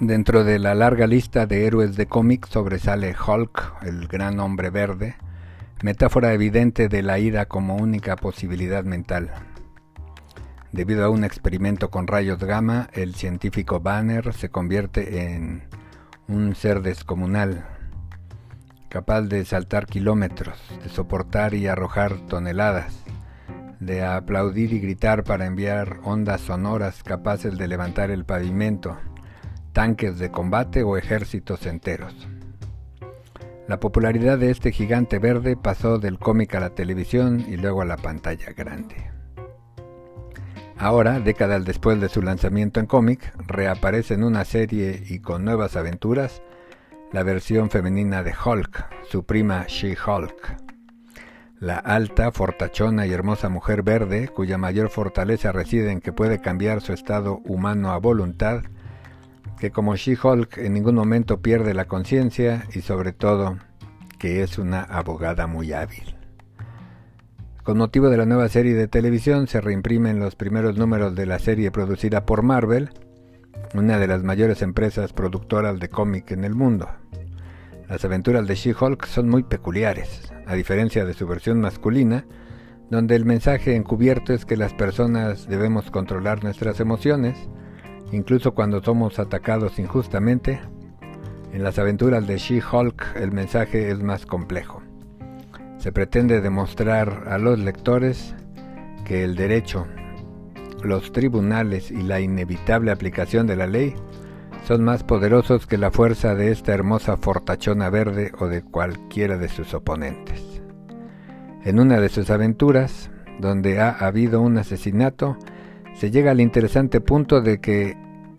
Dentro 0.00 0.44
de 0.44 0.60
la 0.60 0.76
larga 0.76 1.08
lista 1.08 1.46
de 1.46 1.66
héroes 1.66 1.96
de 1.96 2.06
cómics 2.06 2.50
sobresale 2.50 3.16
Hulk, 3.16 3.82
el 3.82 4.06
gran 4.06 4.38
hombre 4.38 4.70
verde, 4.70 5.16
metáfora 5.82 6.32
evidente 6.32 6.88
de 6.88 7.02
la 7.02 7.18
ira 7.18 7.46
como 7.46 7.74
única 7.74 8.14
posibilidad 8.14 8.84
mental. 8.84 9.32
Debido 10.70 11.04
a 11.04 11.10
un 11.10 11.24
experimento 11.24 11.90
con 11.90 12.06
rayos 12.06 12.38
gamma, 12.38 12.88
el 12.92 13.16
científico 13.16 13.80
Banner 13.80 14.32
se 14.34 14.50
convierte 14.50 15.32
en 15.32 15.64
un 16.28 16.54
ser 16.54 16.80
descomunal, 16.80 17.66
capaz 18.88 19.22
de 19.22 19.44
saltar 19.44 19.86
kilómetros, 19.86 20.60
de 20.80 20.90
soportar 20.90 21.54
y 21.54 21.66
arrojar 21.66 22.18
toneladas, 22.28 23.02
de 23.80 24.04
aplaudir 24.04 24.72
y 24.72 24.78
gritar 24.78 25.24
para 25.24 25.46
enviar 25.46 25.98
ondas 26.04 26.40
sonoras 26.40 27.02
capaces 27.02 27.58
de 27.58 27.66
levantar 27.66 28.12
el 28.12 28.24
pavimento, 28.24 28.96
tanques 29.78 30.18
de 30.18 30.32
combate 30.32 30.82
o 30.82 30.96
ejércitos 30.96 31.64
enteros. 31.64 32.12
La 33.68 33.78
popularidad 33.78 34.36
de 34.36 34.50
este 34.50 34.72
gigante 34.72 35.20
verde 35.20 35.56
pasó 35.56 36.00
del 36.00 36.18
cómic 36.18 36.56
a 36.56 36.58
la 36.58 36.70
televisión 36.70 37.44
y 37.48 37.56
luego 37.56 37.82
a 37.82 37.84
la 37.84 37.96
pantalla 37.96 38.50
grande. 38.56 38.96
Ahora, 40.76 41.20
décadas 41.20 41.64
después 41.64 42.00
de 42.00 42.08
su 42.08 42.22
lanzamiento 42.22 42.80
en 42.80 42.86
cómic, 42.86 43.32
reaparece 43.46 44.14
en 44.14 44.24
una 44.24 44.44
serie 44.44 45.00
y 45.08 45.20
con 45.20 45.44
nuevas 45.44 45.76
aventuras 45.76 46.42
la 47.12 47.22
versión 47.22 47.70
femenina 47.70 48.24
de 48.24 48.34
Hulk, 48.34 48.84
su 49.08 49.26
prima 49.26 49.64
She-Hulk. 49.68 50.56
La 51.60 51.76
alta, 51.76 52.32
fortachona 52.32 53.06
y 53.06 53.12
hermosa 53.12 53.48
mujer 53.48 53.84
verde, 53.84 54.26
cuya 54.26 54.58
mayor 54.58 54.88
fortaleza 54.88 55.52
reside 55.52 55.92
en 55.92 56.00
que 56.00 56.12
puede 56.12 56.40
cambiar 56.40 56.80
su 56.80 56.92
estado 56.92 57.42
humano 57.44 57.92
a 57.92 57.98
voluntad, 57.98 58.64
que 59.58 59.70
como 59.70 59.96
She-Hulk 59.96 60.58
en 60.58 60.74
ningún 60.74 60.94
momento 60.94 61.40
pierde 61.40 61.74
la 61.74 61.86
conciencia 61.86 62.66
y 62.74 62.80
sobre 62.80 63.12
todo 63.12 63.58
que 64.18 64.42
es 64.42 64.58
una 64.58 64.82
abogada 64.82 65.46
muy 65.46 65.72
hábil. 65.72 66.16
Con 67.62 67.78
motivo 67.78 68.08
de 68.08 68.16
la 68.16 68.24
nueva 68.24 68.48
serie 68.48 68.74
de 68.74 68.88
televisión 68.88 69.46
se 69.46 69.60
reimprimen 69.60 70.20
los 70.20 70.36
primeros 70.36 70.78
números 70.78 71.14
de 71.14 71.26
la 71.26 71.38
serie 71.38 71.70
producida 71.70 72.24
por 72.24 72.42
Marvel, 72.42 72.90
una 73.74 73.98
de 73.98 74.06
las 74.06 74.22
mayores 74.22 74.62
empresas 74.62 75.12
productoras 75.12 75.78
de 75.78 75.90
cómic 75.90 76.30
en 76.30 76.44
el 76.44 76.54
mundo. 76.54 76.88
Las 77.88 78.04
aventuras 78.04 78.46
de 78.46 78.54
She-Hulk 78.54 79.06
son 79.06 79.28
muy 79.28 79.42
peculiares, 79.42 80.32
a 80.46 80.54
diferencia 80.54 81.04
de 81.04 81.14
su 81.14 81.26
versión 81.26 81.60
masculina, 81.60 82.24
donde 82.90 83.16
el 83.16 83.26
mensaje 83.26 83.76
encubierto 83.76 84.32
es 84.32 84.46
que 84.46 84.56
las 84.56 84.72
personas 84.72 85.46
debemos 85.46 85.90
controlar 85.90 86.42
nuestras 86.42 86.80
emociones, 86.80 87.36
incluso 88.12 88.54
cuando 88.54 88.82
somos 88.82 89.18
atacados 89.18 89.78
injustamente. 89.78 90.60
En 91.52 91.62
las 91.62 91.78
aventuras 91.78 92.26
de 92.26 92.38
She-Hulk 92.38 93.16
el 93.16 93.32
mensaje 93.32 93.90
es 93.90 94.02
más 94.02 94.26
complejo. 94.26 94.82
Se 95.78 95.92
pretende 95.92 96.40
demostrar 96.40 97.24
a 97.28 97.38
los 97.38 97.58
lectores 97.58 98.34
que 99.04 99.24
el 99.24 99.36
derecho, 99.36 99.86
los 100.82 101.12
tribunales 101.12 101.90
y 101.90 102.02
la 102.02 102.20
inevitable 102.20 102.90
aplicación 102.90 103.46
de 103.46 103.56
la 103.56 103.66
ley 103.66 103.94
son 104.66 104.84
más 104.84 105.02
poderosos 105.02 105.66
que 105.66 105.78
la 105.78 105.90
fuerza 105.90 106.34
de 106.34 106.50
esta 106.50 106.74
hermosa 106.74 107.16
fortachona 107.16 107.88
verde 107.88 108.32
o 108.38 108.48
de 108.48 108.62
cualquiera 108.62 109.38
de 109.38 109.48
sus 109.48 109.72
oponentes. 109.72 110.62
En 111.64 111.80
una 111.80 112.00
de 112.00 112.08
sus 112.08 112.28
aventuras, 112.30 113.10
donde 113.40 113.80
ha 113.80 113.90
habido 113.90 114.40
un 114.40 114.58
asesinato, 114.58 115.38
se 115.98 116.12
llega 116.12 116.30
al 116.30 116.40
interesante 116.40 117.00
punto 117.00 117.40
de 117.40 117.60
que 117.60 117.96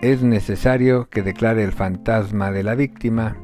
es 0.00 0.22
necesario 0.22 1.08
que 1.10 1.22
declare 1.22 1.64
el 1.64 1.72
fantasma 1.72 2.52
de 2.52 2.62
la 2.62 2.76
víctima 2.76 3.36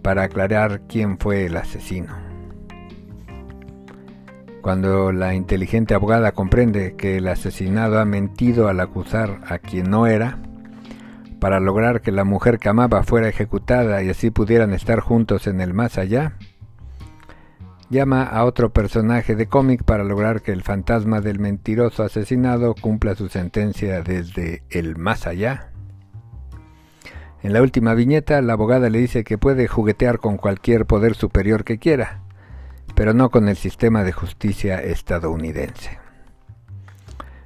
para 0.00 0.22
aclarar 0.22 0.80
quién 0.88 1.18
fue 1.18 1.44
el 1.44 1.58
asesino. 1.58 2.16
Cuando 4.62 5.12
la 5.12 5.34
inteligente 5.34 5.94
abogada 5.94 6.32
comprende 6.32 6.94
que 6.96 7.18
el 7.18 7.28
asesinado 7.28 8.00
ha 8.00 8.06
mentido 8.06 8.66
al 8.68 8.80
acusar 8.80 9.40
a 9.46 9.58
quien 9.58 9.90
no 9.90 10.06
era, 10.06 10.38
para 11.38 11.60
lograr 11.60 12.00
que 12.00 12.12
la 12.12 12.24
mujer 12.24 12.58
que 12.58 12.70
amaba 12.70 13.02
fuera 13.02 13.28
ejecutada 13.28 14.02
y 14.02 14.08
así 14.08 14.30
pudieran 14.30 14.72
estar 14.72 15.00
juntos 15.00 15.46
en 15.46 15.60
el 15.60 15.74
más 15.74 15.98
allá, 15.98 16.32
llama 17.90 18.22
a 18.24 18.44
otro 18.44 18.72
personaje 18.72 19.34
de 19.34 19.46
cómic 19.46 19.82
para 19.82 20.04
lograr 20.04 20.42
que 20.42 20.52
el 20.52 20.62
fantasma 20.62 21.20
del 21.20 21.38
mentiroso 21.38 22.02
asesinado 22.02 22.74
cumpla 22.74 23.14
su 23.14 23.28
sentencia 23.28 24.02
desde 24.02 24.62
el 24.70 24.96
más 24.96 25.26
allá. 25.26 25.70
En 27.42 27.52
la 27.52 27.62
última 27.62 27.94
viñeta, 27.94 28.42
la 28.42 28.54
abogada 28.54 28.90
le 28.90 28.98
dice 28.98 29.24
que 29.24 29.38
puede 29.38 29.68
juguetear 29.68 30.18
con 30.18 30.36
cualquier 30.36 30.86
poder 30.86 31.14
superior 31.14 31.64
que 31.64 31.78
quiera, 31.78 32.22
pero 32.94 33.14
no 33.14 33.30
con 33.30 33.48
el 33.48 33.56
sistema 33.56 34.02
de 34.02 34.12
justicia 34.12 34.82
estadounidense. 34.82 35.98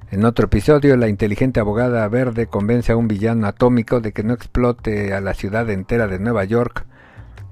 En 0.09 0.25
otro 0.25 0.45
episodio, 0.45 0.97
la 0.97 1.07
inteligente 1.07 1.59
abogada 1.59 2.07
verde 2.07 2.47
convence 2.47 2.91
a 2.91 2.97
un 2.97 3.07
villano 3.07 3.47
atómico 3.47 3.99
de 3.99 4.11
que 4.11 4.23
no 4.23 4.33
explote 4.33 5.13
a 5.13 5.21
la 5.21 5.33
ciudad 5.33 5.69
entera 5.69 6.07
de 6.07 6.19
Nueva 6.19 6.43
York 6.43 6.85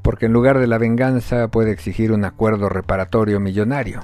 porque 0.01 0.25
en 0.25 0.34
lugar 0.34 0.59
de 0.59 0.67
la 0.67 0.78
venganza 0.78 1.47
puede 1.50 1.72
exigir 1.72 2.12
un 2.12 2.25
acuerdo 2.25 2.69
reparatorio 2.69 3.39
millonario. 3.39 4.01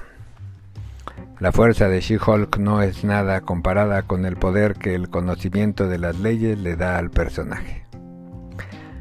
La 1.40 1.52
fuerza 1.52 1.88
de 1.88 2.02
She-Hulk 2.02 2.58
no 2.58 2.82
es 2.82 3.04
nada 3.04 3.42
comparada 3.42 4.02
con 4.02 4.26
el 4.26 4.38
poder 4.38 4.74
que 4.74 4.96
el 4.96 5.10
conocimiento 5.10 5.88
de 5.88 6.00
las 6.00 6.20
leyes 6.20 6.58
le 6.58 6.76
da 6.76 6.98
al 6.98 7.12
personaje. 7.12 7.84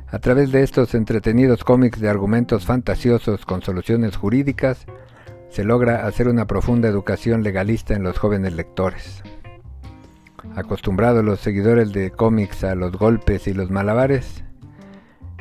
A 0.08 0.18
través 0.18 0.52
de 0.52 0.62
estos 0.62 0.94
entretenidos 0.94 1.64
cómics 1.64 2.00
de 2.00 2.08
argumentos 2.08 2.64
fantasiosos 2.64 3.44
con 3.44 3.62
soluciones 3.62 4.16
jurídicas, 4.16 4.86
se 5.50 5.64
logra 5.64 6.06
hacer 6.06 6.28
una 6.28 6.46
profunda 6.46 6.88
educación 6.88 7.42
legalista 7.42 7.94
en 7.94 8.02
los 8.02 8.18
jóvenes 8.18 8.52
lectores. 8.52 9.22
Acostumbrados 10.54 11.24
los 11.24 11.40
seguidores 11.40 11.92
de 11.92 12.10
cómics 12.10 12.64
a 12.64 12.74
los 12.74 12.92
golpes 12.92 13.46
y 13.46 13.54
los 13.54 13.70
malabares, 13.70 14.44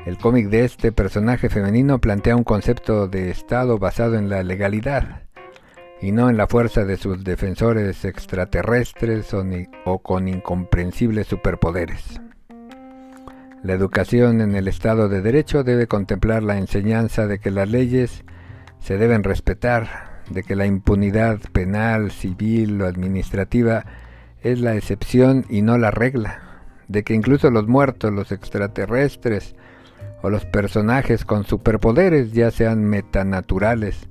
el 0.05 0.19
cómic 0.19 0.49
de 0.49 0.65
este 0.65 0.91
personaje 0.91 1.49
femenino 1.49 1.99
plantea 1.99 2.35
un 2.35 2.43
concepto 2.43 3.07
de 3.07 3.31
Estado 3.31 3.79
basado 3.79 4.15
en 4.15 4.29
la 4.29 4.43
legalidad 4.43 5.23
y 5.99 6.11
no 6.11 6.29
en 6.29 6.37
la 6.37 6.45
fuerza 6.45 6.85
de 6.85 6.97
sus 6.97 7.23
defensores 7.23 8.05
extraterrestres 8.05 9.33
o, 9.33 9.99
con 9.99 10.27
incomprensibles 10.27 11.25
superpoderes. 11.25 12.21
La 13.63 13.73
educación 13.73 14.41
en 14.41 14.55
el 14.55 14.67
Estado 14.67 15.09
de 15.09 15.21
Derecho 15.21 15.63
debe 15.63 15.87
contemplar 15.87 16.43
la 16.43 16.57
enseñanza 16.57 17.25
de 17.25 17.39
que 17.39 17.49
las 17.49 17.67
leyes 17.67 18.23
se 18.79 18.99
deben 18.99 19.23
respetar, 19.23 20.21
de 20.29 20.43
que 20.43 20.55
la 20.55 20.67
impunidad 20.67 21.39
penal, 21.51 22.11
civil 22.11 22.79
o 22.79 22.85
administrativa 22.85 23.85
es 24.43 24.59
la 24.59 24.75
excepción 24.75 25.45
y 25.49 25.63
no 25.63 25.79
la 25.79 25.89
regla, 25.89 26.61
de 26.87 27.03
que 27.03 27.15
incluso 27.15 27.49
los 27.49 27.67
muertos, 27.67 28.13
los 28.13 28.31
extraterrestres, 28.31 29.55
o 30.25 30.31
los 30.31 30.43
personajes 30.43 31.23
con 31.23 31.45
superpoderes, 31.45 32.31
ya 32.31 32.49
sean 32.49 32.83
metanaturales 32.83 34.09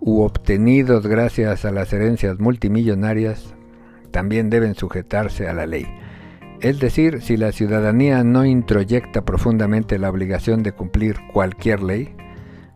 u 0.00 0.22
obtenidos 0.22 1.06
gracias 1.06 1.64
a 1.64 1.70
las 1.70 1.92
herencias 1.92 2.40
multimillonarias, 2.40 3.54
también 4.10 4.50
deben 4.50 4.74
sujetarse 4.74 5.48
a 5.48 5.52
la 5.52 5.66
ley. 5.66 5.86
Es 6.60 6.80
decir, 6.80 7.22
si 7.22 7.36
la 7.36 7.52
ciudadanía 7.52 8.24
no 8.24 8.44
introyecta 8.44 9.24
profundamente 9.24 9.96
la 10.00 10.10
obligación 10.10 10.64
de 10.64 10.72
cumplir 10.72 11.18
cualquier 11.32 11.84
ley, 11.84 12.16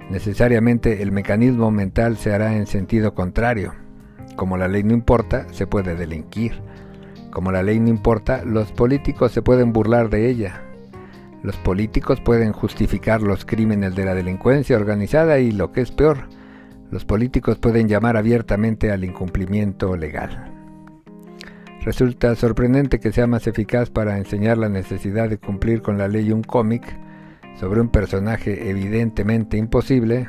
necesariamente 0.08 1.02
el 1.02 1.10
mecanismo 1.10 1.72
mental 1.72 2.16
se 2.16 2.32
hará 2.32 2.54
en 2.54 2.68
sentido 2.68 3.12
contrario. 3.12 3.74
Como 4.36 4.56
la 4.56 4.68
ley 4.68 4.84
no 4.84 4.94
importa, 4.94 5.48
se 5.50 5.66
puede 5.66 5.96
delinquir. 5.96 6.62
Como 7.32 7.50
la 7.50 7.64
ley 7.64 7.80
no 7.80 7.88
importa, 7.88 8.44
los 8.44 8.70
políticos 8.70 9.32
se 9.32 9.42
pueden 9.42 9.72
burlar 9.72 10.10
de 10.10 10.30
ella, 10.30 10.62
los 11.42 11.56
políticos 11.56 12.20
pueden 12.20 12.52
justificar 12.52 13.22
los 13.22 13.44
crímenes 13.44 13.94
de 13.94 14.04
la 14.04 14.14
delincuencia 14.14 14.76
organizada 14.76 15.38
y, 15.38 15.52
lo 15.52 15.72
que 15.72 15.82
es 15.82 15.90
peor, 15.90 16.28
los 16.90 17.04
políticos 17.04 17.58
pueden 17.58 17.88
llamar 17.88 18.16
abiertamente 18.16 18.90
al 18.90 19.04
incumplimiento 19.04 19.96
legal. 19.96 20.52
Resulta 21.82 22.34
sorprendente 22.34 22.98
que 22.98 23.12
sea 23.12 23.26
más 23.26 23.46
eficaz 23.46 23.90
para 23.90 24.18
enseñar 24.18 24.58
la 24.58 24.68
necesidad 24.68 25.28
de 25.28 25.38
cumplir 25.38 25.80
con 25.80 25.96
la 25.96 26.08
ley 26.08 26.32
un 26.32 26.42
cómic 26.42 26.82
sobre 27.58 27.80
un 27.80 27.88
personaje 27.88 28.68
evidentemente 28.68 29.56
imposible 29.56 30.28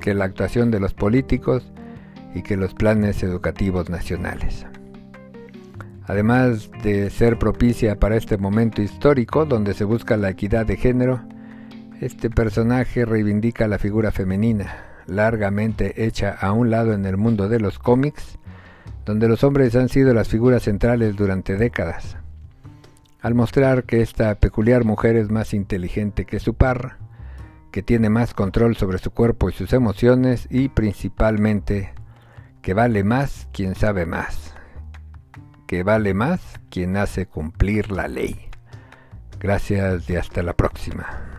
que 0.00 0.14
la 0.14 0.24
actuación 0.24 0.70
de 0.70 0.80
los 0.80 0.94
políticos 0.94 1.72
y 2.34 2.42
que 2.42 2.56
los 2.56 2.74
planes 2.74 3.22
educativos 3.22 3.88
nacionales 3.90 4.66
Además 6.06 6.70
de 6.82 7.10
ser 7.10 7.38
propicia 7.38 7.98
para 7.98 8.16
este 8.16 8.38
momento 8.38 8.80
histórico 8.80 9.44
donde 9.44 9.74
se 9.74 9.84
busca 9.84 10.16
la 10.16 10.30
equidad 10.30 10.64
de 10.64 10.76
género, 10.76 11.20
este 12.00 12.30
personaje 12.30 13.04
reivindica 13.04 13.66
la 13.66 13.78
figura 13.78 14.12
femenina, 14.12 14.84
largamente 15.06 16.04
hecha 16.04 16.30
a 16.30 16.52
un 16.52 16.70
lado 16.70 16.92
en 16.92 17.06
el 17.06 17.16
mundo 17.16 17.48
de 17.48 17.58
los 17.58 17.78
cómics, 17.78 18.38
donde 19.04 19.28
los 19.28 19.42
hombres 19.44 19.74
han 19.74 19.88
sido 19.88 20.14
las 20.14 20.28
figuras 20.28 20.64
centrales 20.64 21.16
durante 21.16 21.56
décadas. 21.56 22.16
Al 23.20 23.34
mostrar 23.34 23.84
que 23.84 24.02
esta 24.02 24.34
peculiar 24.36 24.84
mujer 24.84 25.16
es 25.16 25.30
más 25.30 25.54
inteligente 25.54 26.24
que 26.24 26.38
su 26.38 26.54
par, 26.54 26.98
que 27.72 27.82
tiene 27.82 28.10
más 28.10 28.32
control 28.32 28.76
sobre 28.76 28.98
su 28.98 29.10
cuerpo 29.10 29.48
y 29.48 29.52
sus 29.52 29.72
emociones 29.72 30.46
y 30.50 30.68
principalmente 30.68 31.92
que 32.62 32.74
vale 32.74 33.04
más 33.04 33.48
quien 33.52 33.74
sabe 33.74 34.06
más 34.06 34.55
que 35.66 35.82
vale 35.82 36.14
más 36.14 36.40
quien 36.70 36.96
hace 36.96 37.26
cumplir 37.26 37.90
la 37.90 38.08
ley. 38.08 38.48
Gracias 39.38 40.08
y 40.08 40.16
hasta 40.16 40.42
la 40.42 40.54
próxima. 40.54 41.35